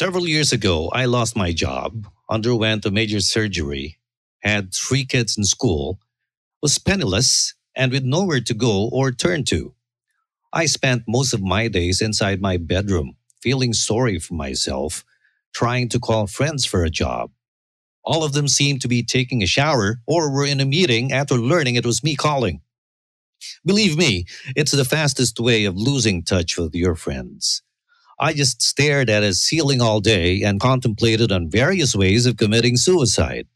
[0.00, 3.98] Several years ago, I lost my job, underwent a major surgery,
[4.38, 6.00] had three kids in school,
[6.62, 9.74] was penniless, and with nowhere to go or turn to.
[10.54, 15.04] I spent most of my days inside my bedroom, feeling sorry for myself,
[15.52, 17.30] trying to call friends for a job.
[18.02, 21.34] All of them seemed to be taking a shower or were in a meeting after
[21.34, 22.62] learning it was me calling.
[23.66, 24.24] Believe me,
[24.56, 27.60] it's the fastest way of losing touch with your friends.
[28.20, 32.76] I just stared at a ceiling all day and contemplated on various ways of committing
[32.76, 33.48] suicide.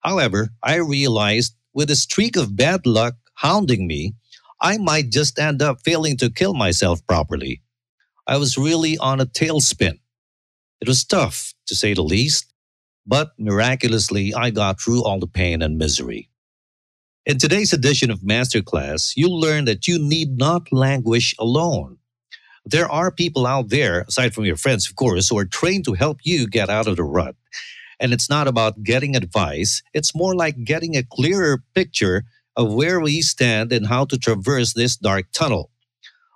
[0.00, 4.14] However, I realized with a streak of bad luck hounding me,
[4.60, 7.62] I might just end up failing to kill myself properly.
[8.26, 10.00] I was really on a tailspin.
[10.80, 12.52] It was tough, to say the least,
[13.06, 16.30] but miraculously, I got through all the pain and misery.
[17.26, 21.98] In today's edition of Masterclass, you'll learn that you need not languish alone.
[22.66, 25.92] There are people out there, aside from your friends, of course, who are trained to
[25.92, 27.36] help you get out of the rut.
[28.00, 32.24] And it's not about getting advice, it's more like getting a clearer picture
[32.56, 35.70] of where we stand and how to traverse this dark tunnel.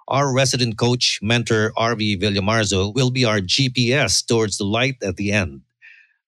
[0.06, 5.32] Our resident coach, mentor RV Villamarzo, will be our GPS towards the light at the
[5.32, 5.62] end.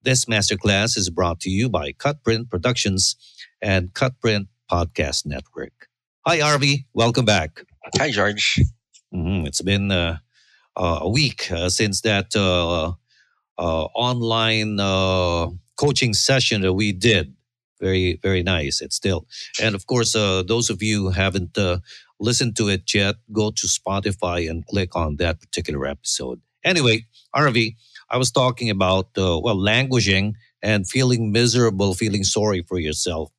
[0.03, 3.17] This masterclass is brought to you by Cutprint Productions
[3.61, 5.89] and Cutprint Podcast Network.
[6.27, 6.85] Hi, RV.
[6.95, 7.65] Welcome back.
[7.99, 8.61] Hi, George.
[9.15, 9.47] Mm-hmm.
[9.47, 10.19] It's been uh,
[10.77, 12.93] uh, a week uh, since that uh,
[13.59, 14.79] online
[15.77, 17.35] coaching session that we did.
[17.81, 18.83] Very, very nice.
[18.83, 19.27] It's still,
[19.61, 21.57] and of course, those of you who haven't
[22.21, 26.41] listened to it yet, go to Spotify and click on that particular episode.
[26.63, 27.75] Anyway, RV,
[28.11, 33.33] I was talking about well, languishing and feeling miserable, feeling sorry for yourself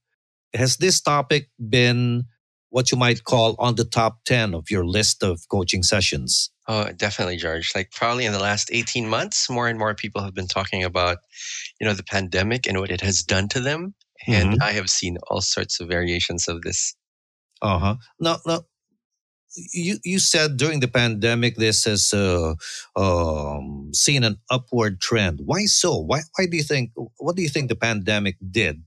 [0.53, 2.25] has this topic been
[2.71, 6.49] what you might call on the top 10 of your list of coaching sessions?
[6.67, 7.71] Oh, definitely, George.
[7.75, 11.17] Like probably in the last 18 months, more and more people have been talking about,
[11.79, 13.93] you know, the pandemic and what it has done to them.
[14.27, 14.63] And mm-hmm.
[14.63, 16.95] I have seen all sorts of variations of this.
[17.61, 17.95] Uh-huh.
[18.19, 18.61] Now, now
[19.73, 22.53] you you said during the pandemic this has uh,
[22.95, 25.41] um, seen an upward trend.
[25.43, 25.97] Why so?
[25.97, 26.91] Why why do you think?
[27.17, 28.81] What do you think the pandemic did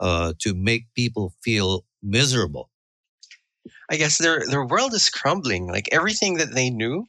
[0.00, 2.70] uh, to make people feel miserable.
[3.90, 5.66] I guess their their world is crumbling.
[5.66, 7.06] Like everything that they knew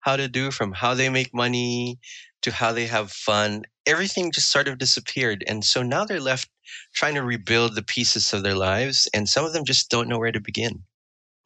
[0.00, 1.98] how to do, from how they make money
[2.42, 5.44] to how they have fun, everything just sort of disappeared.
[5.46, 6.48] And so now they're left
[6.94, 10.18] trying to rebuild the pieces of their lives, and some of them just don't know
[10.18, 10.84] where to begin.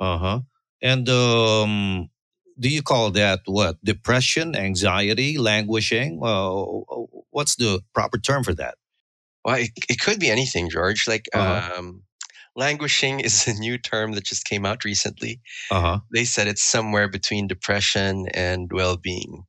[0.01, 0.41] Uh huh.
[0.81, 2.09] And um,
[2.59, 3.83] do you call that what?
[3.85, 6.21] Depression, anxiety, languishing?
[6.23, 6.51] Uh,
[7.31, 8.77] what's the proper term for that?
[9.45, 11.07] Well, it, it could be anything, George.
[11.09, 11.79] Like, uh-huh.
[11.79, 12.03] um,
[12.59, 15.41] languishing is a new term that just came out recently.
[15.71, 16.01] Uh-huh.
[16.13, 19.45] They said it's somewhere between depression and well being.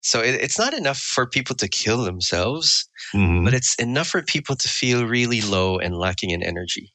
[0.00, 3.44] So it, it's not enough for people to kill themselves, mm-hmm.
[3.44, 6.92] but it's enough for people to feel really low and lacking in energy.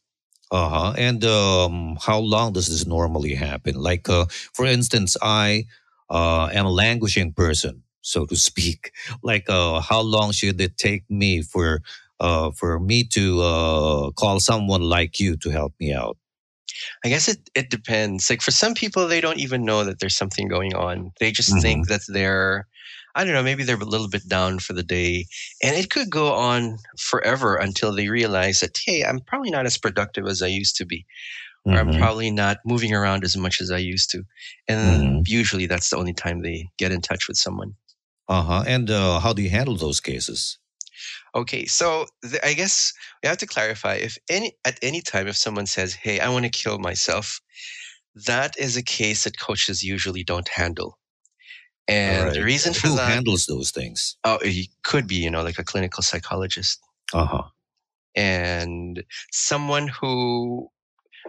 [0.52, 0.94] Uh huh.
[0.98, 3.76] And um, how long does this normally happen?
[3.76, 5.66] Like, uh, for instance, I
[6.10, 8.92] uh, am a languishing person, so to speak.
[9.22, 11.82] Like, uh, how long should it take me for
[12.20, 16.18] uh, for me to uh, call someone like you to help me out?
[17.04, 18.30] I guess it, it depends.
[18.30, 21.12] Like for some people, they don't even know that there's something going on.
[21.20, 21.60] They just mm-hmm.
[21.60, 22.68] think that they're,
[23.16, 25.26] I don't know, maybe they're a little bit down for the day.
[25.64, 29.78] And it could go on forever until they realize that, hey, I'm probably not as
[29.78, 31.06] productive as I used to be.
[31.66, 31.90] Or mm-hmm.
[31.90, 34.24] I'm probably not moving around as much as I used to.
[34.68, 35.22] And mm-hmm.
[35.26, 37.76] usually that's the only time they get in touch with someone.
[38.30, 38.64] Uh huh.
[38.68, 40.60] And uh, how do you handle those cases?
[41.36, 42.94] Okay, so the, I guess
[43.24, 46.46] we have to clarify if any at any time if someone says, "Hey, I want
[46.46, 47.42] to kill myself,"
[48.26, 50.98] that is a case that coaches usually don't handle.
[51.88, 52.34] And right.
[52.34, 54.16] the reason for Who that handles those things?
[54.24, 56.80] Oh, it could be you know like a clinical psychologist.
[57.14, 57.44] Uh huh.
[58.16, 60.70] And someone who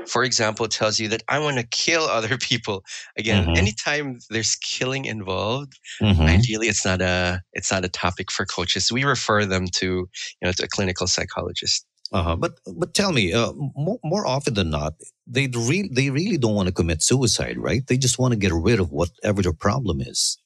[0.06, 2.84] for example, tells you that I want to kill other people.
[3.16, 3.56] Again, mm-hmm.
[3.56, 6.22] anytime there's killing involved, mm-hmm.
[6.22, 8.92] ideally it's not a it's not a topic for coaches.
[8.92, 10.08] We refer them to you
[10.42, 11.86] know to a clinical psychologist.
[12.12, 12.36] Uh-huh.
[12.36, 14.94] But but tell me, uh, more, more often than not,
[15.26, 17.86] they really they really don't want to commit suicide, right?
[17.86, 20.36] They just want to get rid of whatever their problem is.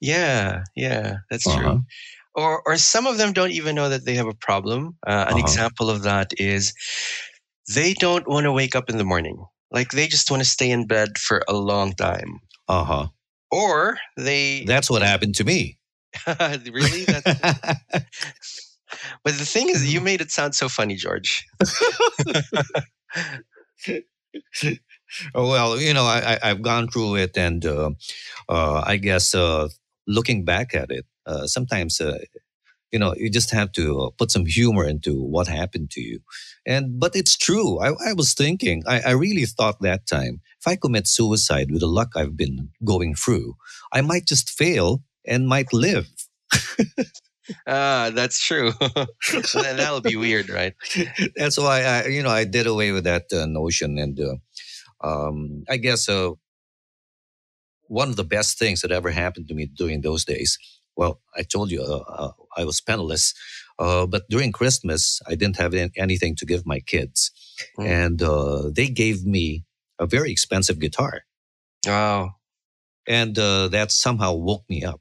[0.00, 1.60] Yeah, yeah, that's uh-huh.
[1.60, 1.82] true.
[2.34, 4.96] Or or some of them don't even know that they have a problem.
[5.06, 5.38] Uh, an uh-huh.
[5.38, 6.74] example of that is
[7.74, 9.44] they don't want to wake up in the morning.
[9.70, 12.40] Like they just want to stay in bed for a long time.
[12.68, 13.06] Uh huh.
[13.50, 14.64] Or they.
[14.64, 15.78] That's what happened to me.
[16.26, 17.04] really?
[17.06, 17.22] but
[19.24, 21.46] the thing is, you made it sound so funny, George.
[25.34, 27.90] oh, well, you know, I, I, have gone through it, and uh,
[28.48, 29.68] uh, I guess uh,
[30.06, 32.18] looking back at it, Uh, sometimes, uh,
[32.90, 36.20] you know, you just have to uh, put some humor into what happened to you.
[36.70, 37.80] And but it's true.
[37.80, 38.84] I, I was thinking.
[38.86, 42.70] I, I really thought that time if I commit suicide with the luck I've been
[42.84, 43.56] going through,
[43.92, 46.06] I might just fail and might live.
[47.66, 48.70] Ah, that's true.
[48.80, 50.74] that, that'll be weird, right?
[51.34, 54.36] That's why I, you know, I did away with that uh, notion, and uh,
[55.04, 56.30] um, I guess uh,
[57.88, 60.56] one of the best things that ever happened to me during those days.
[60.96, 63.34] Well, I told you uh, uh, I was penniless,
[63.80, 67.32] uh, but during Christmas I didn't have any- anything to give my kids,
[67.78, 67.86] Mm.
[67.86, 69.64] and uh, they gave me
[69.98, 71.14] a very expensive guitar,
[71.86, 72.36] Wow.
[73.08, 75.00] and uh, that somehow woke me up.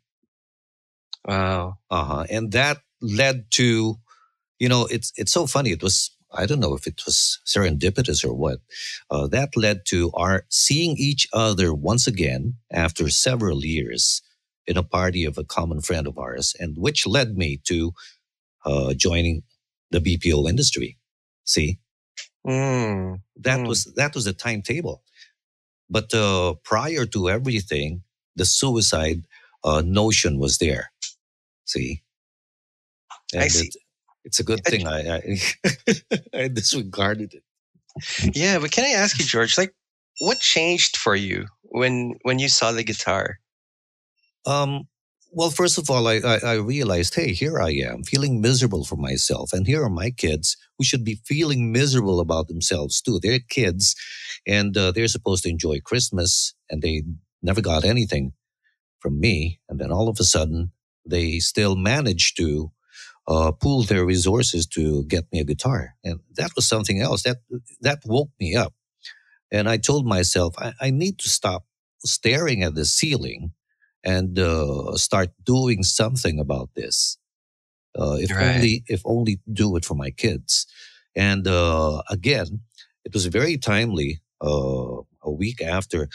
[1.25, 1.77] Wow.
[1.89, 2.25] Uh-huh.
[2.29, 3.97] And that led to,
[4.59, 5.71] you know, it's it's so funny.
[5.71, 8.59] It was I don't know if it was serendipitous or what.
[9.09, 14.21] Uh, that led to our seeing each other once again after several years
[14.67, 17.93] in a party of a common friend of ours, and which led me to
[18.65, 19.43] uh, joining
[19.91, 20.97] the BPO industry.
[21.45, 21.79] See,
[22.47, 23.21] Mm.
[23.37, 23.67] that Mm.
[23.67, 25.03] was that was the timetable.
[25.89, 28.03] But uh, prior to everything,
[28.35, 29.25] the suicide
[29.63, 30.91] uh, notion was there.
[31.65, 32.03] See,
[33.37, 33.67] I see.
[33.67, 33.77] It,
[34.25, 35.37] it's a good I- thing I I,
[36.45, 37.43] I disregarded it.
[38.35, 39.73] Yeah, but can I ask you, George, like,
[40.19, 43.39] what changed for you when when you saw the guitar?
[44.47, 44.88] Um,
[45.31, 48.95] well, first of all, I, I, I realized, hey, here I am feeling miserable for
[48.95, 53.19] myself, and here are my kids who should be feeling miserable about themselves too.
[53.21, 53.95] They're kids,
[54.47, 57.03] and uh, they're supposed to enjoy Christmas, and they
[57.41, 58.33] never got anything
[58.99, 59.59] from me.
[59.69, 60.71] And then all of a sudden,
[61.05, 62.71] they still managed to
[63.27, 67.23] uh, pool their resources to get me a guitar, and that was something else.
[67.23, 67.37] That
[67.81, 68.73] that woke me up,
[69.51, 71.65] and I told myself, I, I need to stop
[72.03, 73.53] staring at the ceiling
[74.03, 77.17] and uh, start doing something about this.
[77.97, 78.55] Uh, if Right.
[78.55, 80.67] only, if only do it for my kids.
[81.15, 82.61] And uh, again,
[83.05, 84.21] it was very timely.
[84.41, 86.07] Uh, a week after,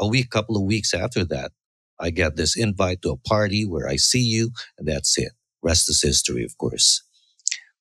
[0.00, 1.52] a week, couple of weeks after that,
[2.00, 5.32] I get this invite to a party where I see you, and that's it.
[5.62, 7.02] Rest is history, of course.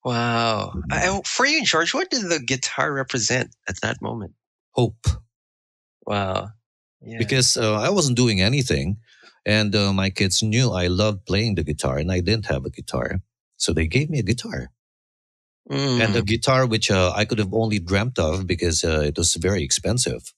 [0.04, 0.74] Wow.
[0.76, 0.92] Mhm.
[0.92, 4.34] I, for you, George, what did the guitar represent at that moment?
[4.72, 5.08] Hope,
[6.06, 6.50] Wow.
[7.02, 7.18] Yeah.
[7.20, 8.98] because uh, I wasn't doing anything,
[9.46, 12.70] and uh, my kids knew I loved playing the guitar, and I didn't have a
[12.72, 13.22] guitar,
[13.58, 14.72] so they gave me a guitar.
[15.98, 16.26] and a Mm.
[16.26, 20.34] guitar which uh, I could have only dreamt of because uh, it was very expensive.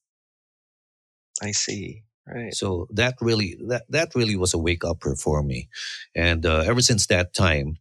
[1.42, 2.04] I see.
[2.28, 2.54] Right.
[2.54, 5.70] So that really that that really was a wake upper for me,
[6.16, 7.78] and uh, ever since that time,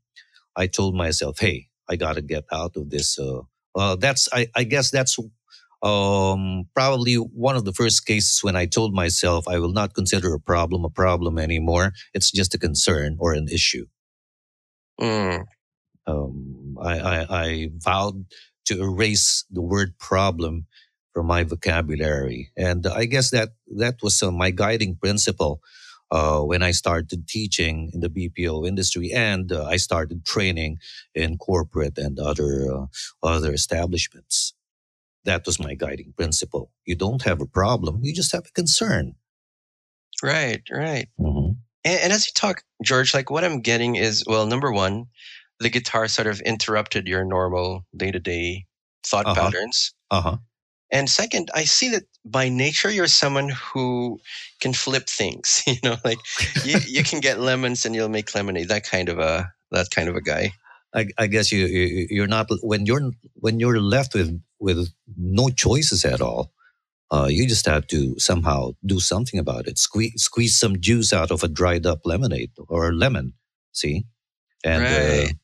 [0.56, 3.42] I told myself, "Hey, I got to get out of this." Uh,
[3.76, 5.18] uh, that's I, I guess that's
[5.82, 10.34] um, probably one of the first cases when I told myself I will not consider
[10.34, 11.92] a problem a problem anymore.
[12.14, 13.86] It's just a concern or an issue.
[15.00, 15.44] Mm.
[16.06, 18.26] um, I, I, I vowed
[18.66, 20.66] to erase the word problem
[21.12, 22.50] from my vocabulary.
[22.56, 25.60] And I guess that that was uh, my guiding principle
[26.10, 30.78] uh, when I started teaching in the BPO industry and uh, I started training
[31.14, 32.86] in corporate and other, uh,
[33.22, 34.55] other establishments.
[35.26, 36.70] That was my guiding principle.
[36.86, 39.14] You don't have a problem, you just have a concern.
[40.22, 40.62] Right.
[40.70, 41.08] Right.
[41.20, 41.56] Mhm.
[41.84, 45.06] And, and as you talk, George, like what I'm getting is, well, number one,
[45.60, 48.64] the guitar sort of interrupted your normal day to day
[49.06, 49.50] thought Uh-huh.
[49.50, 49.92] patterns.
[50.10, 50.38] Uh-huh.
[50.90, 54.20] And second, I see that by nature you're someone who
[54.60, 55.62] can flip things.
[55.66, 56.18] You know, like
[56.64, 58.68] you, you can get lemons and you'll make lemonade.
[58.68, 60.52] That kind of a that kind of a guy.
[60.94, 65.48] I, I guess you, you you're not when you're when you're left with with no
[65.50, 66.52] choices at all.
[67.10, 69.78] Uh, you just have to somehow do something about it.
[69.78, 73.34] Squeeze squeeze some juice out of a dried up lemonade or a lemon.
[73.72, 74.06] See,
[74.64, 75.34] and Right.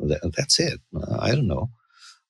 [0.00, 0.80] uh, tha- that's it.
[0.94, 1.70] Uh, I don't know.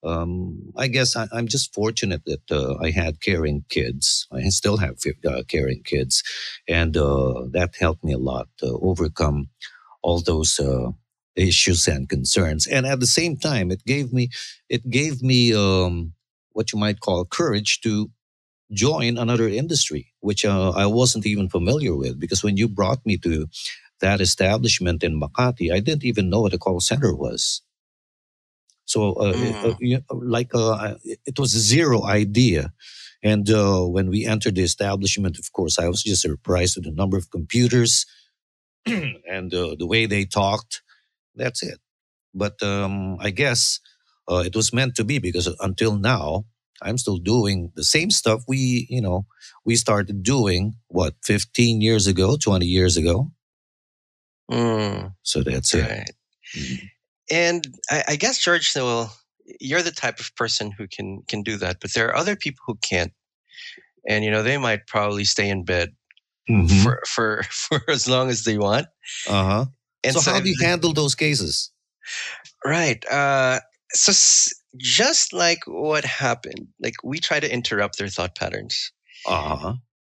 [0.05, 4.27] Um, I guess I, I'm just fortunate that uh, I had caring kids.
[4.33, 4.97] I still have
[5.29, 6.23] uh, caring kids,
[6.69, 9.51] and uh, that helped me a lot to overcome
[10.03, 10.91] all those uh,
[11.37, 12.67] issues and concerns.
[12.67, 14.31] And at the same time, it gave me
[14.69, 16.15] it gave me um,
[16.53, 18.11] what you might call courage to
[18.73, 22.21] join another industry, which uh, I wasn't even familiar with.
[22.21, 23.49] Because when you brought me to
[24.01, 27.63] that establishment in Makati, I didn't even know what a call center was.
[28.87, 29.77] So, uh, it- uh, Mm.
[29.81, 30.97] you like, uh,
[31.27, 32.73] it was zero idea.
[33.23, 36.93] And uh, when we entered the establishment, of course, I was just surprised with the
[36.93, 38.07] number of computers
[38.87, 40.83] and uh, the way they talked.
[41.35, 41.79] That's it.
[42.35, 43.81] But um, I guess
[44.29, 46.45] uh, it was meant to be because until now,
[46.81, 49.27] I'm still doing the same stuff we, you know,
[49.65, 53.31] we started doing what 15 years ago, 20 years ago.
[54.51, 55.15] Mm.
[55.23, 55.85] So that's right.
[55.85, 56.11] it.
[56.57, 56.87] Mm-hmm.
[57.31, 59.15] And I, I guess George, well,
[59.61, 62.63] you're the type of person who can can do that, but there are other people
[62.67, 63.13] who can't.
[64.09, 65.91] And you know, they might probably stay in bed
[66.51, 66.83] mm-hmm.
[66.83, 68.87] for for for as long as they want.
[69.29, 69.65] Uh huh.
[70.05, 71.71] And so, so, how do you handle those cases?
[72.65, 73.05] Right.
[73.11, 73.61] Uh,
[73.93, 74.13] so
[74.77, 78.93] just like what happened, like we try to interrupt their thought patterns.
[79.27, 79.75] Uh huh.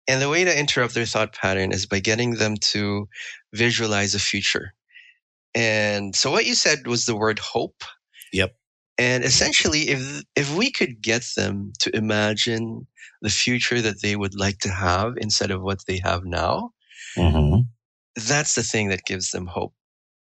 [0.08, 3.08] And the way to interrupt their thought pattern is by getting them to
[3.54, 4.74] visualize a future.
[5.56, 7.84] And so what you said was the word hope.
[8.32, 8.56] Yep.
[8.98, 12.88] And essentially if if we could get them to imagine
[13.22, 16.72] the future that they would like to have instead of what they have now,
[17.18, 17.62] mm-hmm.
[18.16, 19.74] That's the thing that gives them hope.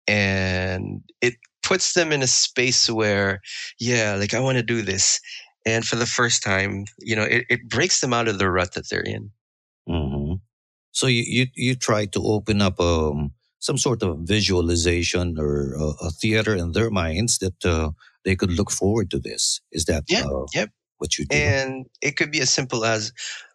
[0.08, 3.42] And it puts them in a space where,
[3.80, 5.20] yeah, like I want to do this.
[5.66, 8.74] And for the first time, you know, it, it breaks them out of the rut
[8.74, 9.32] that they're in.
[9.88, 10.34] Mm-hmm.
[10.92, 16.08] So you, you, you try to open up um, some sort of visualization or a,
[16.08, 17.92] a theater in their minds that uh,
[18.25, 19.62] they could look forward to this.
[19.72, 20.70] Is that yeah, uh, yep.
[20.98, 21.36] what you do?
[21.36, 23.13] And it could be as simple as,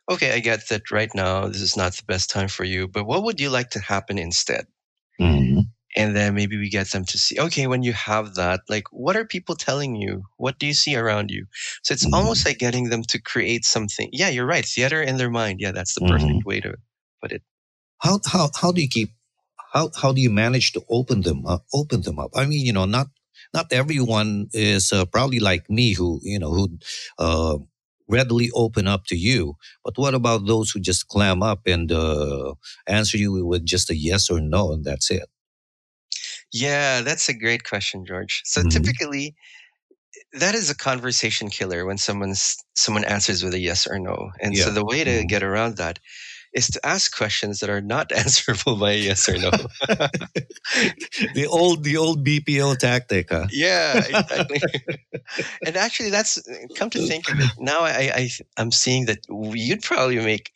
[0.09, 3.05] okay, I get that right now this is not the best time for you, but
[3.05, 4.67] what would you like to happen instead?
[5.21, 5.61] Mm-hmm.
[5.97, 9.17] And then maybe we get them to see, okay, when you have that, like, what
[9.17, 10.23] are people telling you?
[10.37, 11.47] What do you see around you?
[11.83, 12.15] So it's mm-hmm.
[12.15, 14.09] almost like getting them to create something.
[14.13, 14.65] Yeah, you're right.
[14.65, 15.61] Theater in their mind.
[15.61, 16.49] Yeah, that's the perfect mm-hmm.
[16.49, 16.75] way to
[17.23, 17.43] put it.
[17.99, 19.11] How, how, how do you keep
[19.73, 22.31] how how do you manage to open them uh, open them up?
[22.35, 23.09] I mean, you know, not
[23.53, 26.79] not everyone is uh, probably like me who you know who
[27.19, 27.59] uh,
[28.09, 29.55] readily open up to you.
[29.85, 32.55] But what about those who just clam up and uh,
[32.87, 35.29] answer you with just a yes or no, and that's it?
[36.53, 38.43] Yeah, that's a great question, George.
[38.45, 38.71] So mm-hmm.
[38.71, 39.35] typically,
[40.33, 44.31] that is a conversation killer when someone's someone answers with a yes or no.
[44.41, 44.65] And yeah.
[44.65, 45.27] so the way to mm-hmm.
[45.27, 45.99] get around that
[46.53, 49.51] is to ask questions that are not answerable by yes or no.
[51.35, 53.47] the old the old BPO tactic, huh?
[53.51, 54.61] Yeah, exactly.
[55.67, 56.43] and actually, that's
[56.77, 57.51] come to think of it.
[57.59, 60.53] Now, I, I I'm seeing that you'd probably make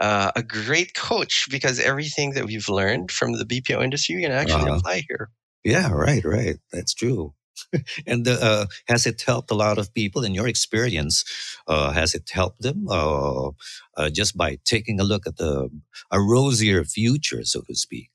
[0.00, 4.32] uh, a great coach because everything that we've learned from the BPO industry you can
[4.32, 4.76] actually uh-huh.
[4.76, 5.30] apply here.
[5.62, 6.56] Yeah, right, right.
[6.72, 7.34] That's true.
[8.06, 11.24] and uh, has it helped a lot of people in your experience?
[11.66, 13.50] Uh, has it helped them uh,
[13.96, 15.70] uh, just by taking a look at the
[16.10, 18.10] a rosier future, so to speak?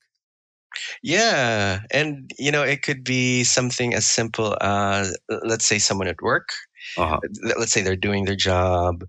[1.02, 6.22] Yeah, and you know, it could be something as simple as let's say someone at
[6.22, 6.50] work.
[6.98, 7.20] Uh-huh.
[7.58, 9.06] Let's say they're doing their job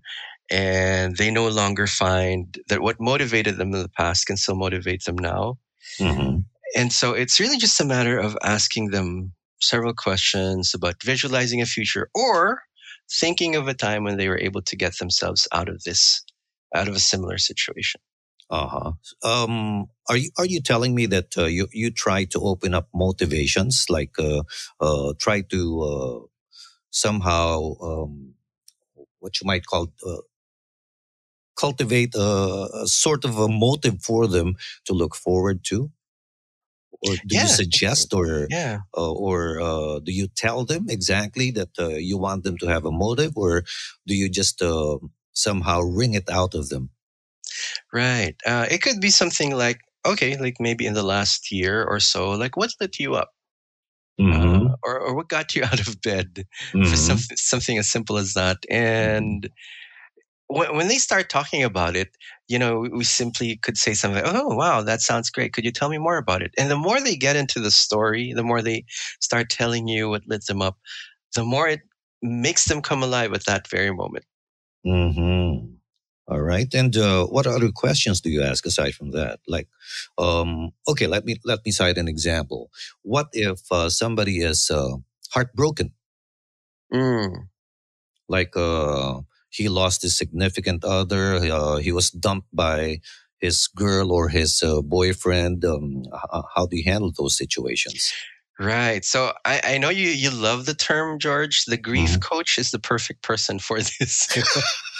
[0.49, 5.03] and they no longer find that what motivated them in the past can still motivate
[5.03, 5.57] them now.
[5.99, 6.39] Mm-hmm.
[6.75, 11.65] And so it's really just a matter of asking them several questions about visualizing a
[11.65, 12.61] future or
[13.11, 16.23] thinking of a time when they were able to get themselves out of this,
[16.75, 18.01] out of a similar situation.
[18.49, 18.91] Uh huh.
[19.23, 22.87] Um, are you are you telling me that uh, you you try to open up
[22.93, 24.43] motivations, like uh,
[24.79, 26.19] uh, try to uh,
[26.91, 28.35] somehow um,
[29.19, 30.21] what you might call uh,
[31.57, 35.91] cultivate a, a, sort of a motive for them to look forward to?
[37.01, 37.43] Or do yeah.
[37.43, 38.79] you suggest or yeah.
[38.95, 42.85] uh, or uh, do you tell them exactly that uh, you want them to have
[42.85, 43.63] a motive or
[44.05, 44.97] do you just uh,
[45.33, 46.89] somehow wring it out of them
[47.93, 51.99] right uh, it could be something like okay like maybe in the last year or
[51.99, 53.31] so like what lit you up
[54.19, 54.67] mm-hmm.
[54.67, 56.83] Uh, or, or what got you out of bed mm-hmm.
[56.83, 59.49] for something, something as simple as that and
[60.47, 62.09] when, when they start talking about it,
[62.47, 65.53] you know, we simply could say something, oh, wow, that sounds great.
[65.53, 66.51] Could you tell me more about it?
[66.57, 68.85] And the more they get into the story, the more they
[69.19, 70.77] start telling you what lit them up,
[71.35, 71.81] the more it
[72.21, 74.25] makes them come alive at that very moment.
[74.85, 75.73] Mm-hmm.
[76.29, 76.73] All right.
[76.73, 79.39] And uh, what other questions do you ask aside from that?
[79.47, 79.69] Like,
[80.17, 82.69] um, okay, let me let me cite an example.
[83.03, 84.97] What if uh, somebody is uh,
[85.31, 85.93] heartbroken?
[86.93, 87.47] Mm.
[88.27, 91.35] Like, uh, he lost his significant other.
[91.35, 92.99] Uh, he was dumped by
[93.39, 95.63] his girl or his uh, boyfriend.
[95.63, 96.03] Um,
[96.55, 98.11] how do you handle those situations?
[98.59, 99.05] Right.
[99.05, 101.65] So I, I know you you love the term, George.
[101.65, 102.19] The grief mm-hmm.
[102.21, 104.27] coach is the perfect person for this.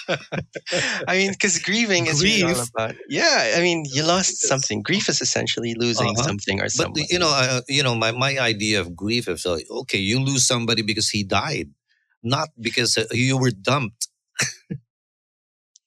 [1.08, 2.44] I mean, because grieving is Grief.
[2.44, 2.96] really all about.
[3.10, 4.82] Yeah, I mean, you lost something.
[4.82, 6.24] Grief is essentially losing uh-huh.
[6.24, 7.04] something or something.
[7.04, 10.20] But you know, uh, you know, my, my idea of grief is like, okay, you
[10.20, 11.72] lose somebody because he died,
[12.24, 14.07] not because uh, you were dumped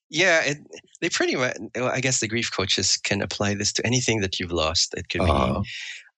[0.09, 0.57] yeah, it,
[1.01, 1.57] they pretty much.
[1.75, 4.93] I guess the grief coaches can apply this to anything that you've lost.
[4.95, 5.61] It could uh-huh.
[5.61, 5.69] be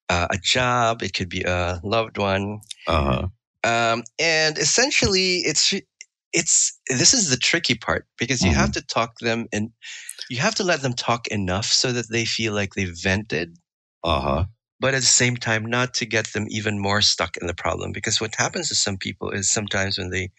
[0.09, 1.03] uh, a job.
[1.03, 2.59] It could be a loved one.
[2.87, 3.27] Uh-huh.
[3.63, 5.73] Um, and essentially, it's
[6.33, 8.59] it's this is the tricky part because you mm-hmm.
[8.59, 9.69] have to talk them and
[10.29, 13.57] you have to let them talk enough so that they feel like they've vented.
[14.03, 14.45] Uh huh.
[14.81, 17.93] but at the same time, not to get them even more stuck in the problem.
[17.93, 20.29] Because what happens to some people is sometimes when they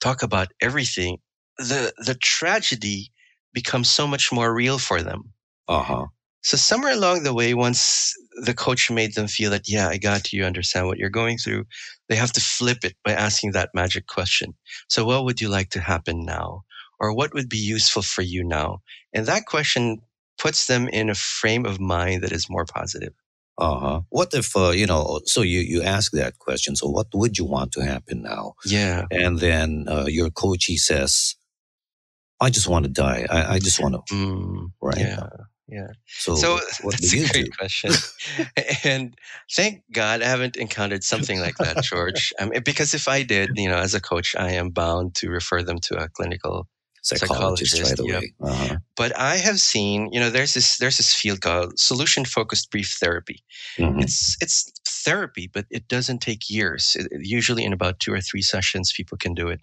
[0.00, 1.18] talk about everything,
[1.58, 3.10] the the tragedy
[3.52, 5.32] becomes so much more real for them.
[5.68, 6.06] Uh huh.
[6.42, 10.32] So somewhere along the way, once the coach made them feel that, yeah, I got
[10.32, 11.64] you, understand what you're going through,
[12.08, 14.54] they have to flip it by asking that magic question.
[14.88, 16.62] So what would you like to happen now?
[16.98, 18.80] Or what would be useful for you now?
[19.12, 19.98] And that question
[20.38, 23.12] puts them in a frame of mind that is more positive.
[23.58, 24.00] Uh huh.
[24.08, 25.20] What if uh, you know?
[25.26, 26.74] So you you ask that question.
[26.74, 28.54] So what would you want to happen now?
[28.64, 29.04] Yeah.
[29.10, 31.36] And then uh, your coach he says,
[32.42, 33.26] "I just want to die.
[33.30, 34.98] I, I just want to." Mm, right.
[34.98, 35.26] Yeah.
[35.68, 35.88] Yeah.
[36.06, 37.50] So, So that's a great do?
[37.56, 37.92] question.
[38.84, 39.14] and
[39.56, 42.32] thank God I haven't encountered something like that, George.
[42.38, 45.62] Um, because if I did, you know, as a coach, I am bound to refer
[45.62, 46.68] them to a clinical
[47.04, 48.00] Psychologist psychologist.
[48.00, 48.48] right Yep.
[48.48, 48.76] Uh-huh.
[48.96, 52.96] But I have seen, you know, there's this there's this field called solution focused brief
[53.00, 53.42] therapy.
[53.76, 54.04] Mhm.
[54.04, 54.72] It's it's
[55.04, 56.96] therapy, but it doesn't take years.
[56.98, 59.60] It- usually in about two or three sessions, people can do it.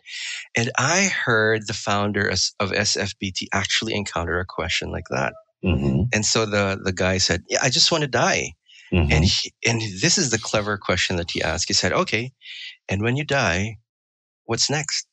[0.56, 5.34] And I heard the founder of SFBT actually encounter a question like that.
[5.66, 6.08] Mhm.
[6.14, 8.54] And so the the guy said, "Yeah, I just want to die."
[8.94, 9.12] Mhm.
[9.14, 11.68] And he, and this is the clever question that he asked.
[11.70, 12.32] He said, "Okay,
[12.90, 13.78] and when you die,
[14.46, 15.08] what's next?"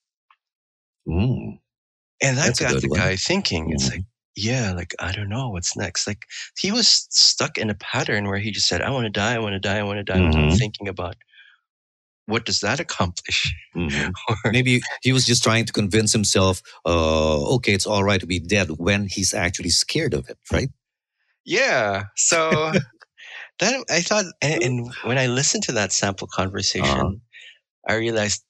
[1.08, 1.58] Mm.
[2.22, 3.00] And that That's got the one.
[3.00, 3.70] guy thinking.
[3.72, 3.92] It's Mhm.
[3.92, 4.04] like,
[4.36, 6.06] yeah, like I don't know what's next.
[6.06, 6.26] Like
[6.58, 9.38] he was stuck in a pattern where he just said, "I want to die, I
[9.38, 10.58] want to die, I want to die," without Mhm.
[10.58, 11.16] thinking about
[12.26, 13.54] what does that accomplish.
[13.76, 14.12] Mhm.
[14.28, 18.26] Or- Maybe he was just trying to convince himself, uh, okay, it's all right to
[18.26, 20.68] be dead when he's actually scared of it, right?
[21.44, 22.04] yeah.
[22.16, 22.72] So
[23.60, 27.12] that I thought, and, and when I listened to that sample conversation, Uh-huh.
[27.88, 28.42] I realized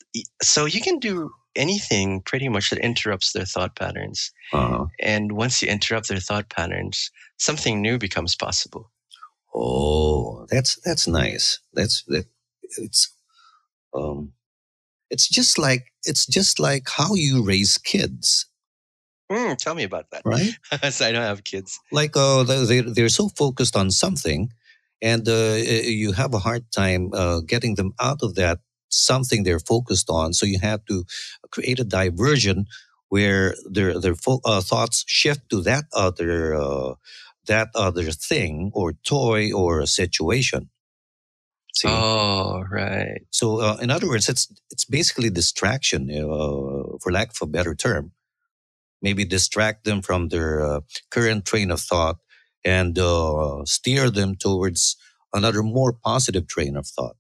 [0.43, 4.31] so you can do anything pretty much that interrupts their thought patterns.
[4.53, 4.87] Uh-huh.
[5.01, 8.91] And once you interrupt their thought patterns, something new becomes possible.
[9.55, 11.61] Oh, that's that's nice.
[11.73, 12.27] That's that.
[12.79, 13.13] It's
[13.95, 14.33] um,
[15.11, 18.47] it's just like it's just like how you raise kids,
[19.31, 20.23] Hmm, tell me about that.
[20.25, 20.53] right?
[20.93, 21.79] so I don't have kids.
[21.91, 24.51] like uh, they they're so focused on something,
[25.01, 29.61] and uh, you have a hard time uh, getting them out of that something they're
[29.61, 30.33] focused on.
[30.35, 31.05] So you have to
[31.51, 32.67] create a diversion
[33.09, 36.95] where their their fo- uh, thoughts shift to that other uh,
[37.47, 40.71] that other thing or toy or a situation.
[41.75, 43.23] See, Oh, right.
[43.31, 47.75] so uh, in other words, it's it's basically distraction, uh, for lack of a better
[47.75, 48.13] term.
[49.03, 52.17] Maybe distract them from their uh, current train of thought
[52.65, 54.97] and uh, steer them towards
[55.35, 57.17] another more positive train of thought.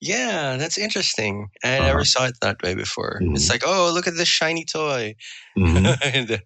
[0.00, 1.48] Yeah, that's interesting.
[1.64, 1.86] I Uh-huh.
[1.86, 3.28] never saw it that way before.
[3.34, 3.50] It's Mhm.
[3.50, 5.16] like, oh, look at this shiny toy.
[5.58, 5.96] Mhm.
[6.14, 6.38] And, uh,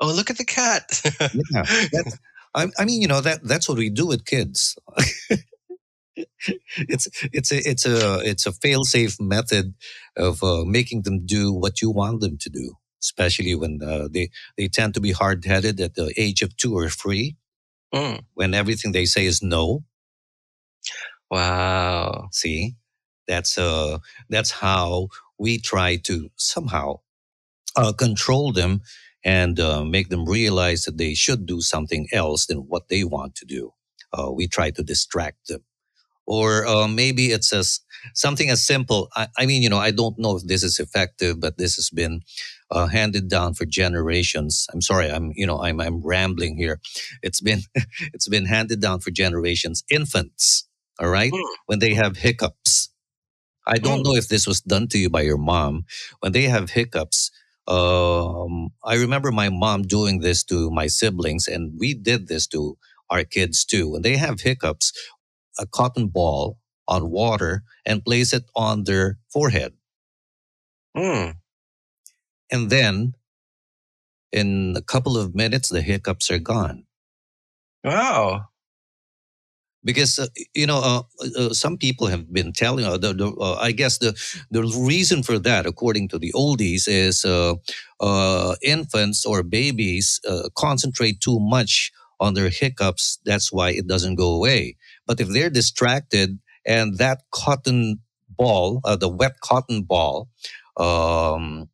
[0.00, 1.02] oh, look at the cat.
[1.32, 2.18] Yeah, that's,
[2.54, 4.76] I, I mean, you know that that's what we do with kids.
[6.76, 9.74] it's it's a it's a it's a fail safe method
[10.16, 14.30] of uh, making them do what you want them to do, especially when uh, they
[14.56, 17.36] they tend to be hard headed at the age of two or three,
[17.94, 19.84] Mm, when everything they say is no.
[21.30, 22.28] wow.
[22.32, 22.74] See,
[23.28, 23.98] that's uh
[24.30, 25.08] that's how
[25.38, 26.96] we try to somehow
[27.76, 28.82] uh, control them
[29.24, 33.36] and uh, make them realize that they should do something else than what they want
[33.36, 33.72] to do.
[34.12, 35.64] Uh, we try to distract them,
[36.26, 37.80] or uh, maybe it's as
[38.14, 39.08] something as simple.
[39.16, 41.90] I, I mean, you know, I don't know if this is effective, but this has
[41.90, 42.22] been
[42.70, 44.66] uh, handed down for generations.
[44.72, 46.80] I'm sorry, I'm you know I'm I'm rambling here.
[47.22, 47.60] It's been
[48.14, 49.84] it's been handed down for generations.
[49.90, 50.68] Infants,
[51.00, 51.44] all right, Mm.
[51.66, 52.90] when they have hiccups.
[53.66, 55.84] I don't know if this was done to you by your mom.
[56.20, 57.30] When they have hiccups,
[57.68, 62.78] um, I remember my mom doing this to my siblings, and we did this to
[63.10, 63.90] our kids too.
[63.90, 64.92] When they have hiccups,
[65.58, 69.74] a cotton ball on water and place it on their forehead.
[70.96, 71.38] Mm,
[72.52, 73.14] And then
[74.32, 76.86] in a couple of minutes, the hiccups are gone.
[77.84, 78.48] wow.
[79.86, 81.02] Because uh, you know uh,
[81.38, 84.12] uh, some people have been telling uh, the, the, uh, i guess the
[84.50, 87.54] the reason for that according to the oldies is uh,
[88.00, 93.18] uh, infants or babies uh, concentrate too much on their hiccups.
[93.26, 94.76] That's why it doesn't go away.
[95.06, 100.28] But if they're distracted and that cotton ball uh, the wet cotton ball
[100.78, 101.68] um,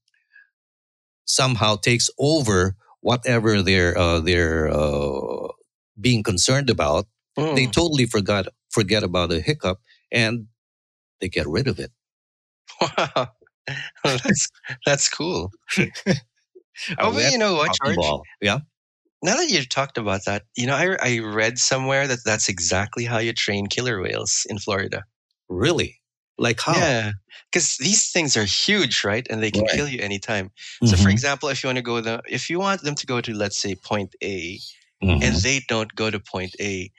[1.24, 5.48] somehow takes over whatever they're uh, they're uh,
[6.00, 7.06] being concerned about
[7.52, 10.46] they Mm, totally forgot forget about the hiccup and
[11.20, 11.90] they get rid of it.
[12.80, 13.28] wow.
[14.04, 14.48] that's
[14.86, 15.52] that's cool.
[17.00, 18.14] Oh, you know what, George?
[18.40, 18.60] Yeah.
[19.22, 23.04] now that you talked about that, you know, I, I read somewhere that that's exactly
[23.04, 25.04] how you train killer whales in Florida.
[25.48, 26.00] Really?
[26.38, 26.88] Like how?
[26.88, 27.12] Yeah,
[27.50, 29.26] because these things are huge, right?
[29.30, 29.66] And they can Right.
[29.66, 30.50] kill you anytime.
[30.84, 33.06] So, for Mhm, example, if you want to go the, if you want them to
[33.06, 34.58] go to, let's say, point A,
[35.02, 36.90] mhm, and they don't go to point A,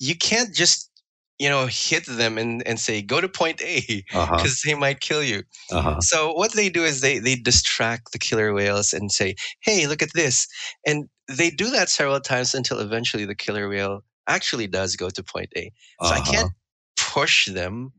[0.00, 0.90] you can't just,
[1.38, 5.00] you know, hit them and, and say, go to point A, uh-huh, because they might
[5.00, 5.44] kill you.
[5.70, 9.86] uh-huh, So what they do is they they distract the killer whales and say, "Hey,
[9.86, 10.48] look at this,"
[10.84, 15.22] and they do that several times until eventually the killer whale actually does go to
[15.22, 15.72] point A.
[16.02, 16.52] So I uh-huh, can't
[16.96, 17.92] push them.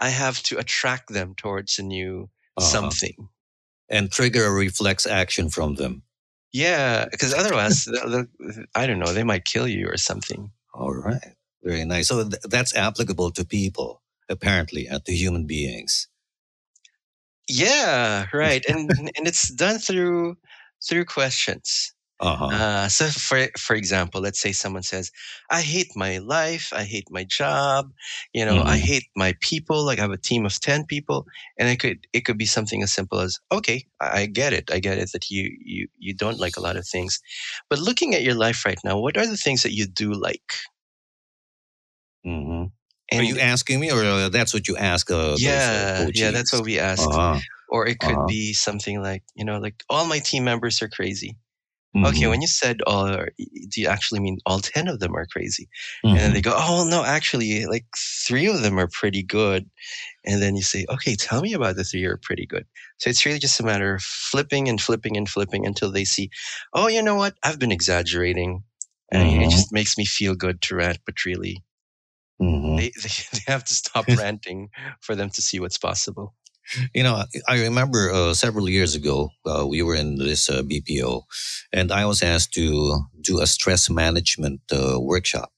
[0.00, 2.66] I have to attract them towards a new uh-huh.
[2.66, 3.28] something.
[3.88, 6.02] And trigger a reflex action from them.
[6.52, 10.50] Yeah, because otherwise, the, the, I don't know, they might kill you or something.
[10.74, 11.36] All right.
[11.62, 12.08] Very nice.
[12.08, 16.08] So th- that's applicable to people, apparently, and to human beings.
[17.48, 20.36] Yeah, right, and and it's done through
[20.88, 21.93] through questions.
[22.24, 22.54] Uh-huh.
[22.54, 25.10] Uh, so for for example, let's say someone says,
[25.50, 26.72] "I hate my life.
[26.74, 27.92] I hate my job.
[28.34, 28.90] You know, I Mhm.
[28.90, 29.84] hate my people.
[29.84, 31.26] Like I have a team of ten people,
[31.58, 34.70] and it could it could be something as simple as, "Okay, I, I get it.
[34.72, 37.20] I get it that you you you don't like a lot of things,
[37.70, 40.52] but looking at your life right now, what are the things that you do like?"
[42.24, 42.64] hmm
[43.16, 46.52] Are you asking me, or uh, that's what you ask uh, uh, yeah, yeah, that's
[46.52, 47.18] what we asked.
[47.18, 47.42] Uh-huh.
[47.68, 48.26] Or it could Uh-huh.
[48.26, 51.36] be something like, you know, like all my team members are crazy.
[52.06, 55.26] Okay, Mhm, when you said all, do you actually mean all 10 of them are
[55.26, 55.68] crazy?
[56.12, 56.34] And then mhm.
[56.34, 57.86] they go, oh, no, actually, like
[58.26, 59.68] three of them are pretty good.
[60.24, 62.66] And then you say, okay, tell me about the three are pretty good.
[62.98, 66.30] So it's really just a matter of flipping and flipping and flipping until they see,
[66.74, 67.36] oh, you know what?
[67.44, 68.64] I've been exaggerating.
[69.12, 69.50] And it Mhm.
[69.50, 71.64] just makes me feel good to rant, but really,
[72.38, 72.78] Mhm.
[72.78, 76.34] they, they, they have to stop ranting for them to see what's possible.
[76.94, 81.22] You know, I remember uh, several years ago, uh, we were in this uh, BPO,
[81.72, 85.52] and I was asked to do a stress management uh, workshop,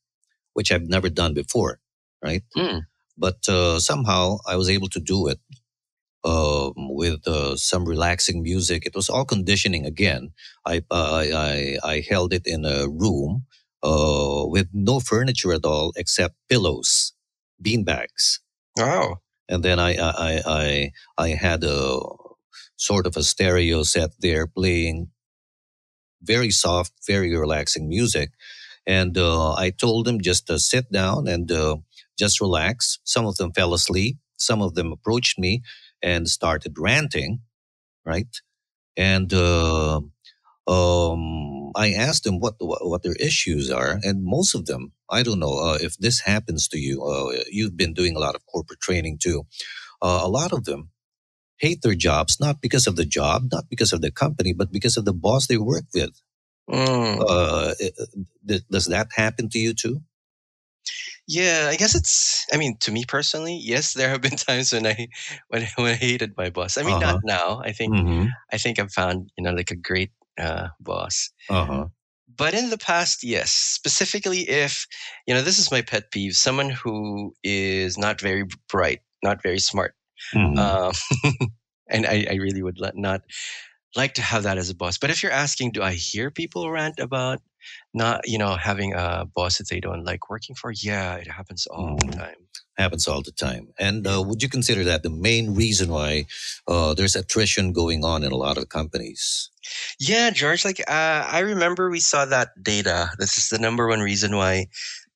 [0.55, 1.81] which I've never done before,
[2.23, 2.42] right?
[2.57, 2.87] Mm.
[3.16, 5.38] But uh, somehow I was able to do it
[6.25, 8.85] um, with uh, some relaxing music.
[8.87, 10.33] It was all conditioning again.
[10.66, 13.47] I uh, I, I I held it in a room
[13.83, 17.12] uh, with no furniture at all except pillows,
[17.62, 18.40] bean bags
[18.79, 19.16] Oh,
[19.49, 22.01] and then I I I I had a
[22.77, 25.09] sort of a stereo set there playing
[26.23, 28.31] very soft, very relaxing music,
[28.87, 31.77] and uh, I told them just to sit down and uh,
[32.19, 32.99] just relax.
[33.05, 34.19] Some of them fell asleep.
[34.37, 35.63] Some of them approached me
[36.03, 37.41] and started ranting,
[38.05, 38.29] right?
[38.97, 40.01] And uh,
[40.66, 45.22] um, I asked them what, what what their issues are, and most of them, I
[45.22, 47.05] don't know uh, if this happens to you.
[47.05, 49.46] Uh, you've been doing a lot of corporate training too.
[50.02, 50.90] Uh, a lot of them
[51.59, 54.96] hate their jobs not because of the job, not because of the company, but because
[54.96, 56.20] of the boss they work with.
[56.68, 57.24] Mm.
[57.29, 57.94] Uh, it-
[58.48, 60.02] th- does that happen to you too?
[61.26, 62.46] Yeah, I guess it's.
[62.52, 65.09] I mean, to me personally, yes, there have been times when I
[65.48, 66.79] when when I hated my boss.
[66.79, 67.07] I mean, Uh-huh.
[67.07, 67.61] not now.
[67.64, 68.26] I think Mm-hmm.
[68.52, 71.31] I think I've found you know like a great uh, boss.
[71.49, 71.87] Uh huh.
[72.29, 73.53] But in the past, yes.
[73.53, 74.87] Specifically, if
[75.27, 79.59] you know, this is my pet peeve: someone who is not very bright, not very
[79.59, 79.94] smart,
[80.35, 80.59] Mm-hmm.
[80.59, 80.92] um,
[81.88, 83.22] and I, I really would let, not
[83.96, 84.99] like to have that as a boss.
[84.99, 87.40] But if you're asking, do I hear people rant about
[87.94, 90.72] not, you know, having a boss that they don't like working for?
[90.72, 92.16] Yeah, it happens all the Mhm.
[92.16, 92.37] time.
[92.77, 93.69] Happens all the time.
[93.79, 96.27] And uh, would you consider that the main reason why
[96.69, 99.51] uh, there's attrition going on in a lot of companies?
[99.99, 103.11] Yeah, George, like uh, I remember we saw that data.
[103.19, 104.67] This is the number one reason why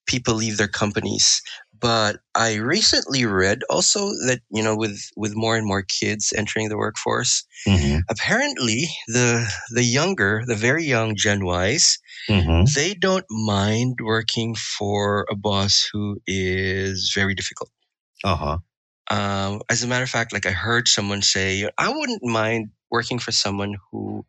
[0.07, 1.41] people leave their companies.
[1.81, 6.69] But I recently read also that, you know, with with more and more kids entering
[6.69, 7.99] the workforce, Mm-hmm.
[8.09, 12.65] apparently the the younger, the very young Gen Ys, Mm-hmm.
[12.75, 17.71] they don't mind working for a boss who is very difficult.
[18.23, 18.57] Uh huh.
[19.09, 23.19] Um, as a matter of fact, like I heard someone say, I wouldn't mind working
[23.19, 24.25] for someone who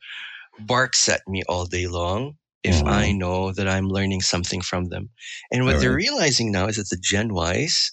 [0.61, 2.89] barks at me all day long if Mhm.
[2.89, 5.11] I know that I'm learning something from them.
[5.51, 7.93] And what they're realizing now is that the Gen Ys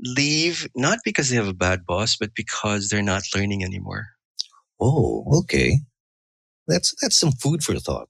[0.00, 4.08] leave not because they have a bad boss, but because they're not learning anymore.
[4.80, 5.80] Oh, okay.
[6.66, 8.08] That's that's some food for thought.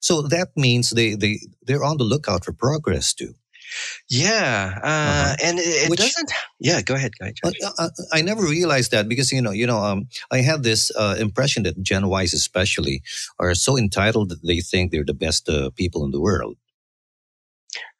[0.00, 3.34] So that means they they they're on the lookout for progress too.
[4.10, 5.36] Yeah, uh, Uh-huh.
[5.44, 6.30] and it, it Which- doesn't.
[6.60, 7.36] Yeah, go ahead, go ahead.
[7.44, 7.72] I, Josh.
[7.78, 11.16] I, I never realized that because you know you know um, I had this uh,
[11.18, 13.02] impression that Gen Ys especially
[13.38, 16.56] are so entitled that they think they're the best uh, people in the world.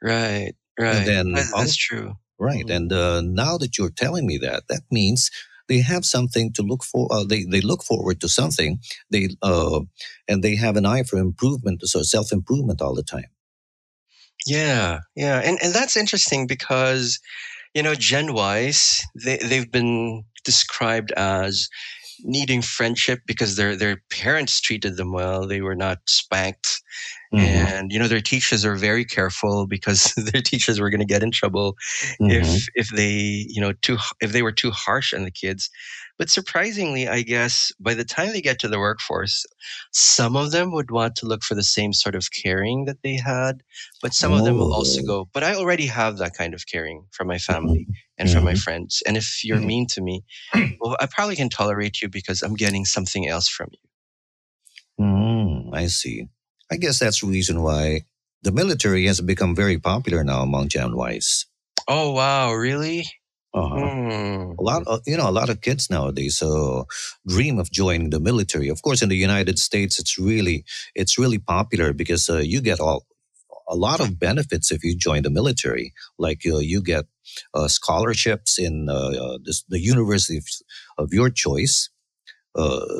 [0.03, 0.97] Right, right.
[0.97, 2.15] And then that's true.
[2.39, 2.67] Right.
[2.67, 2.77] Mm.
[2.77, 5.31] And uh, now that you're telling me that, that means
[5.69, 7.09] they have something to look for.
[7.13, 8.79] Uh, they they look forward to something.
[9.11, 9.81] They uh,
[10.29, 13.31] and they have an eye for improvement, so self improvement all the time.
[14.47, 17.19] Yeah, yeah, and and that's interesting because
[17.75, 21.69] you know Gen Ys they they've been described as
[22.25, 25.47] needing friendship because their their parents treated them well.
[25.47, 26.83] They were not spanked.
[27.35, 27.66] Mm-hmm.
[27.66, 31.23] And you know their teachers are very careful because their teachers were going to get
[31.23, 31.77] in trouble
[32.20, 32.31] mm-hmm.
[32.31, 35.70] if if they you know too if they were too harsh on the kids.
[36.16, 39.44] But surprisingly, I guess by the time they get to the workforce,
[39.92, 43.16] some of them would want to look for the same sort of caring that they
[43.16, 43.62] had,
[44.01, 44.37] but some oh.
[44.38, 45.07] of them will also oh.
[45.07, 47.92] go, But I already have that kind of caring from my family mm-hmm.
[48.18, 48.59] and from my mm-hmm.
[48.59, 49.03] friends.
[49.09, 49.66] And if you're mm-hmm.
[49.66, 50.23] mean to me,
[50.81, 55.05] well, I probably can tolerate you because I'm getting something else from you.
[55.05, 56.29] Mm, I see.
[56.70, 58.03] I guess that's the reason why
[58.42, 61.46] the military has become very popular now among Gen Ys.
[61.88, 62.53] Oh, wow.
[62.53, 63.07] Really?
[63.53, 63.77] Uh-huh.
[63.77, 64.57] Mm.
[64.59, 66.83] A lot, of, you know, a lot of kids nowadays uh,
[67.27, 68.68] dream of joining the military.
[68.68, 72.81] Of course, in the United States, it's really, it's really popular because uh, you get
[72.81, 73.07] all
[73.68, 75.92] a lot of benefits if you join the military.
[76.18, 77.07] Like uh, you get
[77.55, 80.46] uh, scholarships in uh, uh, this, the university of,
[80.98, 81.88] of your choice.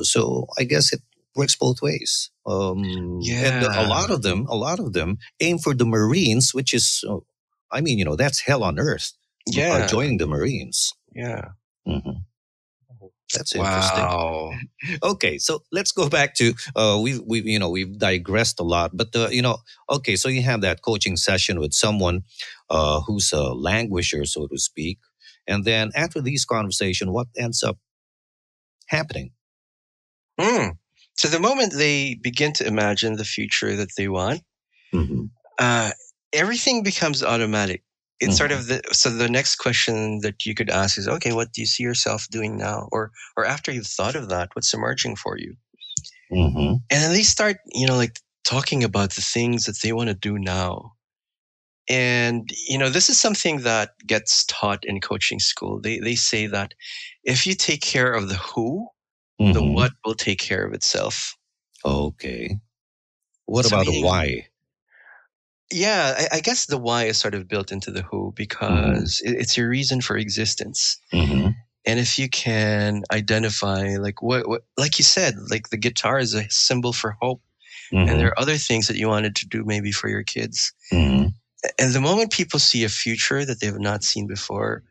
[0.03, 1.03] so I guess it
[1.37, 2.31] works both ways.
[2.47, 3.65] Um, yeah.
[3.65, 7.05] And a lot of them, a lot of them aim for the Marines, which is,
[7.71, 9.13] I mean, you know, that's hell on earth
[9.47, 9.87] yeah.
[9.87, 10.93] joining the Marines.
[11.15, 11.49] Yeah.
[11.87, 12.19] Mm-hmm.
[13.33, 14.05] That's interesting.
[14.05, 14.53] Wow.
[15.03, 18.97] okay, so let's go back to uh, we we you know we've digressed a lot,
[18.97, 19.59] but uh, you know
[19.91, 22.23] okay, so you have that coaching session with someone
[22.71, 24.99] uh, who's a languisher, so to speak,
[25.47, 27.79] and then after these conversation, what ends up
[28.87, 29.33] happening?
[30.39, 30.71] Hmm.
[31.17, 34.43] So the moment they begin to imagine the future that they want,
[34.93, 35.27] mm-hmm.
[35.59, 35.91] uh,
[36.33, 37.85] everything becomes automatic
[38.21, 38.37] it's mm-hmm.
[38.37, 41.61] sort of the so the next question that you could ask is okay what do
[41.61, 45.37] you see yourself doing now or or after you've thought of that what's emerging for
[45.39, 45.55] you
[46.33, 46.75] mm-hmm.
[46.91, 50.15] and then they start you know like talking about the things that they want to
[50.15, 50.93] do now
[51.89, 56.47] and you know this is something that gets taught in coaching school they they say
[56.47, 56.73] that
[57.25, 58.87] if you take care of the who
[59.41, 59.53] mm-hmm.
[59.53, 61.37] the what will take care of itself
[61.85, 62.59] okay
[63.47, 64.47] what so about the why
[65.73, 68.35] yeah, I, I, guess the why is sort of built into the who mm-hmm.
[68.35, 69.35] because mm-hmm.
[69.35, 71.01] it, it's your reason for existence.
[71.13, 71.49] Mm-hmm.
[71.87, 76.35] And if you can identify, like what, what, like you said, like the guitar is
[76.35, 77.43] a symbol for hope,
[77.93, 78.09] mm-hmm.
[78.09, 80.73] and there are other things that you wanted to do maybe for your kids.
[80.93, 81.29] Mm-hmm.
[81.79, 84.83] And the moment people see a future that they have not seen before,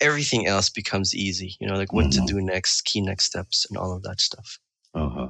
[0.00, 1.56] everything else becomes easy.
[1.60, 2.26] You know, like what to mm-hmm.
[2.26, 4.58] do next, key next steps, and all of that stuff.
[4.94, 5.28] Uh huh.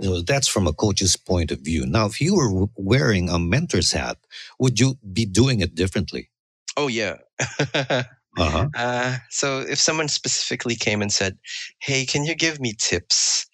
[0.00, 1.84] So that's from a coach's point of view.
[1.84, 4.18] Now, if you were wearing a mentor's hat,
[4.60, 6.30] would you be doing it differently?
[6.76, 7.16] Oh, yeah.
[7.74, 8.68] uh-huh.
[8.76, 11.36] uh, so if someone specifically came and said,
[11.80, 13.46] Hey, can you give me tips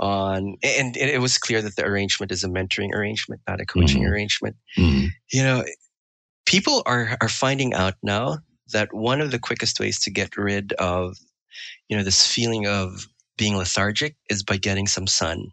[0.00, 4.02] on, and it was clear that the arrangement is a mentoring arrangement, not a coaching
[4.02, 4.12] mm-hmm.
[4.12, 4.56] arrangement.
[4.76, 5.06] Mm-hmm.
[5.32, 5.64] You know,
[6.46, 8.38] people are, are finding out now
[8.74, 11.16] that one of the quickest ways to get rid of,
[11.88, 13.06] you know, this feeling of
[13.38, 15.50] being lethargic is by getting some sun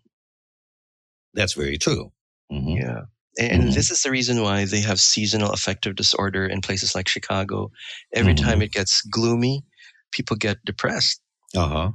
[1.33, 2.11] that's very true.
[2.51, 2.69] Mm-hmm.
[2.69, 3.01] Yeah.
[3.39, 3.71] And mm-hmm.
[3.71, 7.71] this is the reason why they have seasonal affective disorder in places like Chicago.
[8.13, 8.45] Every mm-hmm.
[8.45, 9.63] time it gets gloomy,
[10.11, 11.21] people get depressed.
[11.55, 11.91] Uh huh.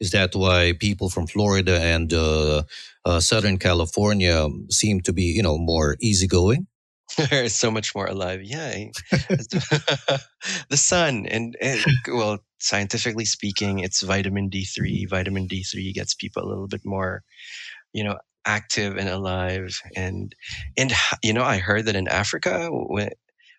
[0.00, 2.64] Is that why people from Florida and uh,
[3.04, 6.66] uh, Southern California seem to be, you know, more easygoing?
[7.48, 8.42] so much more alive.
[8.42, 8.84] Yeah.
[9.10, 10.22] the
[10.72, 15.08] sun and, and, well, scientifically speaking, it's vitamin D3.
[15.08, 17.22] Vitamin D3 gets people a little bit more,
[17.92, 20.34] you know, active and alive and
[20.76, 23.08] and you know i heard that in africa when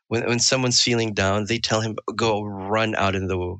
[0.09, 3.59] when, when someone's feeling down they tell him go run out in the you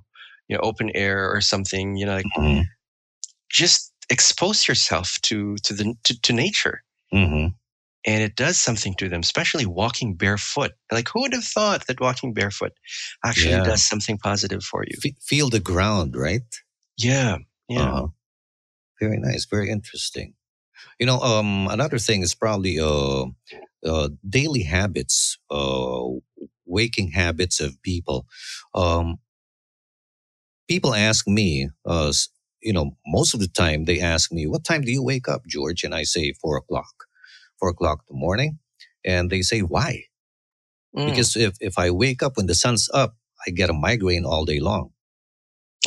[0.49, 2.61] know open air or something you know like mm-hmm.
[3.49, 7.47] just expose yourself to to the to, to nature mm-hmm.
[8.05, 11.99] And it does something to them especially walking barefoot like who would have thought that
[11.99, 12.73] walking barefoot
[13.25, 13.63] actually yeah.
[13.63, 16.41] does something positive for you F- feel the ground right
[16.97, 17.37] yeah
[17.69, 18.07] yeah uh-huh.
[18.99, 20.33] very nice very interesting
[20.99, 23.25] you know, um, another thing is probably uh,
[23.85, 26.03] uh, daily habits, uh,
[26.65, 28.25] waking habits of people.
[28.73, 29.17] Um,
[30.67, 32.13] people ask me, uh,
[32.61, 35.45] you know, most of the time they ask me, "What time do you wake up,
[35.47, 37.05] George?" And I say four o'clock,
[37.63, 38.59] four o'clock in the morning,
[39.05, 40.03] and they say, "Why?"
[40.95, 41.09] Mm.
[41.09, 43.15] Because if if I wake up when the sun's up,
[43.47, 44.91] I get a migraine all day long.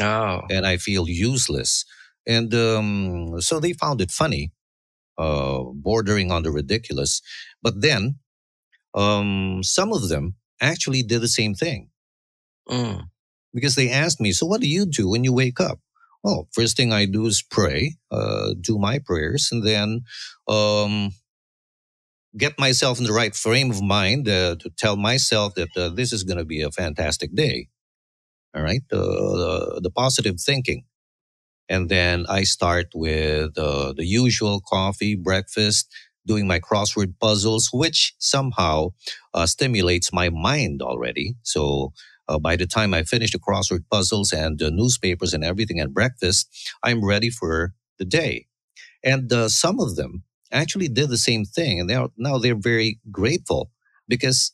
[0.01, 1.85] Oh, and I feel useless.
[2.27, 4.53] And um, so they found it funny
[5.19, 7.23] uh, bordering on the ridiculous.
[7.63, 8.17] But then
[8.95, 11.91] um, some of them actually did the same thing.
[12.69, 13.09] Mm.
[13.55, 15.81] because they asked me, so what do you do when you wake up?
[16.25, 20.03] Well, first thing I do is pray, uh, do my prayers, and then
[20.49, 21.13] um,
[22.37, 26.13] get myself in the right frame of mind uh, to tell myself that uh, this
[26.13, 27.69] is going to be a fantastic day.
[28.55, 30.85] All right, uh, the positive thinking.
[31.69, 35.93] And then I start with uh, the usual coffee, breakfast,
[36.27, 38.91] doing my crossword puzzles, which somehow
[39.35, 41.35] uh, stimulates my mind already.
[41.43, 41.93] So
[42.29, 45.95] uh, by the time I finish the crossword puzzles and the newspapers and everything at
[45.95, 46.49] breakfast,
[46.83, 48.47] I'm ready for the day.
[49.05, 53.71] And some of them actually did the same thing, and they're now they're very grateful
[54.09, 54.53] because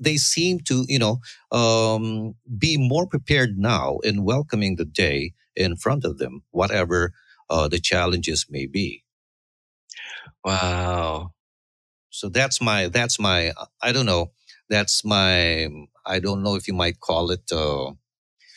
[0.00, 5.76] they seem to, you know, um, be more prepared now in welcoming the day in
[5.76, 7.12] front of them, whatever
[7.50, 9.04] uh, the challenges may be.
[10.44, 11.32] Wow.
[12.10, 13.52] So that's my that's my
[13.82, 14.32] I don't know
[14.68, 15.68] that's my
[16.06, 17.92] I don't know if you might call it uh,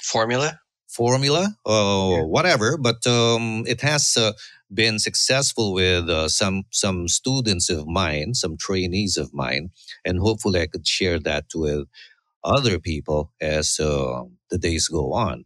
[0.04, 2.24] formula formula or yeah.
[2.26, 4.34] whatever, but um, it has uh,
[4.74, 9.72] been successful with uh, some some students of mine, some trainees of mine,
[10.06, 11.88] and hopefully I could share that with
[12.44, 15.46] other people as uh, the days go on.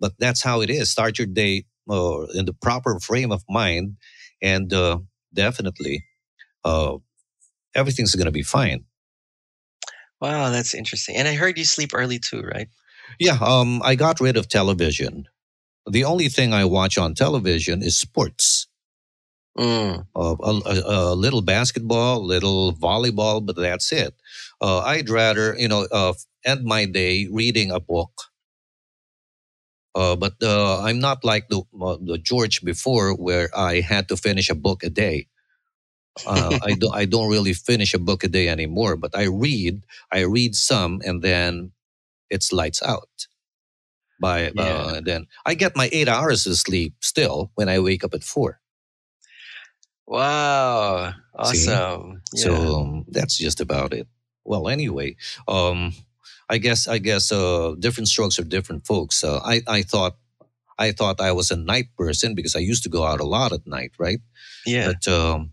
[0.00, 0.90] But that's how it is.
[0.90, 3.96] Start your day uh, in the proper frame of mind,
[4.42, 4.98] and uh,
[5.32, 6.04] definitely
[6.64, 6.98] uh,
[7.74, 8.84] everything's going to be fine.
[10.20, 11.16] Wow, that's interesting.
[11.16, 12.68] And I heard you sleep early too, right?
[13.18, 15.26] Yeah, um, I got rid of television.
[15.86, 18.66] The only thing I watch on television is sports.
[19.56, 20.06] Mm.
[20.14, 24.14] Uh, a, a, a, little basketball, a little volleyball, but that's it.
[24.60, 26.12] Uh, I'd rather, you know, uh,
[26.44, 28.10] end my day reading a book.
[29.94, 34.16] Uh, but uh, I'm not like the, uh, the George before, where I had to
[34.16, 35.28] finish a book a day.
[36.26, 39.84] I don't I don't really finish a book a day anymore, but I read.
[40.12, 41.72] I read some, and then
[42.28, 43.26] it's lights out.
[44.20, 45.00] By yeah.
[45.02, 48.60] then, I get my eight hours of sleep still when I wake up at four.
[50.06, 51.12] Wow.
[51.34, 52.22] Awesome.
[52.32, 52.42] Yeah.
[52.44, 54.06] So um, that's just about it.
[54.44, 55.16] Well, anyway,
[55.48, 55.92] um,
[56.48, 59.24] I guess I guess uh, different strokes are different folks.
[59.24, 60.16] Uh, I I thought
[60.78, 63.52] I thought I was a night person because I used to go out a lot
[63.52, 64.20] at night, right?
[64.64, 64.92] Yeah.
[64.92, 65.50] But um,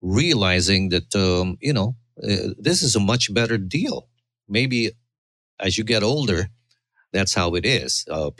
[0.00, 4.08] realizing that um, you know uh, this is a much better deal.
[4.48, 4.92] Maybe
[5.60, 6.48] as you get older,
[7.12, 8.04] that's how it is.
[8.10, 8.30] Uh,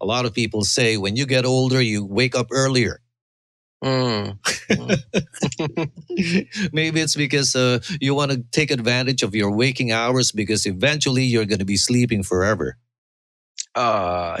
[0.00, 3.00] a lot of people say when you get older, you wake up earlier.
[3.82, 4.38] Mm.
[6.72, 11.24] Maybe it's because uh, you want to take advantage of your waking hours because eventually
[11.24, 12.76] you're going to be sleeping forever.
[13.74, 14.36] Uh,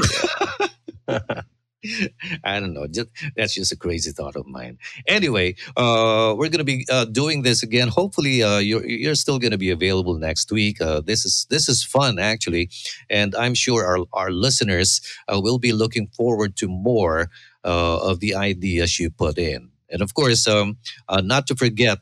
[1.08, 1.42] yeah.
[2.44, 2.86] I don't know.
[2.86, 4.78] Just, that's just a crazy thought of mine.
[5.06, 7.88] Anyway, uh, we're going to be uh, doing this again.
[7.88, 10.80] Hopefully, uh, you're you're still going to be available next week.
[10.80, 12.70] Uh, this is this is fun actually,
[13.10, 17.30] and I'm sure our our listeners uh, will be looking forward to more
[17.64, 19.70] uh, of the ideas you put in.
[19.90, 20.78] And of course, um,
[21.10, 21.98] not to forget,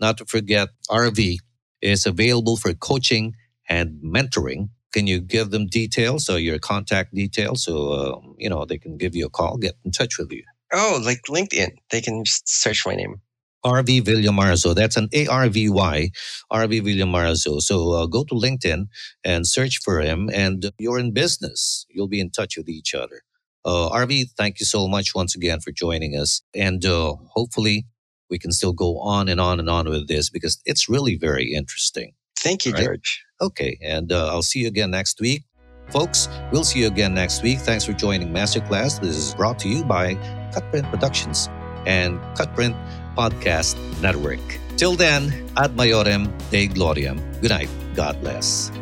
[0.00, 1.38] not to forget, Arvy
[1.82, 3.34] is available for coaching
[3.68, 8.64] and mentoring can you give them details or your contact details so uh, you know
[8.64, 10.44] they can give you a call, get in touch with you?
[10.72, 11.72] Oh, like LinkedIn.
[11.90, 13.16] They can just search my name.
[13.64, 14.74] Arvy Villamarzo.
[14.74, 16.10] That's an A R V Y,
[16.52, 17.60] Arvy Villamarzo.
[17.60, 18.86] So uh, go to LinkedIn
[19.24, 21.86] and search for him, and you're in business.
[21.90, 23.22] You'll be in touch with each other.
[23.64, 26.42] Uh, Arvy, thank you so much once again for joining us.
[26.54, 27.86] And uh, hopefully,
[28.30, 31.52] we can still go on and on and on with this because it's really very
[31.52, 32.12] interesting.
[32.38, 32.84] Thank you, right?
[32.84, 33.23] George.
[33.40, 35.42] Okay, and uh, I'll see you again next week.
[35.90, 37.58] Folks, we'll see you again next week.
[37.58, 39.00] Thanks for joining Masterclass.
[39.00, 40.14] This is brought to you by
[40.54, 41.48] Cutprint Productions
[41.86, 42.74] and Cutprint
[43.16, 44.40] Podcast Network.
[44.76, 47.20] Till then, ad maiorem de gloriam.
[47.40, 47.68] Good night.
[47.94, 48.72] God bless.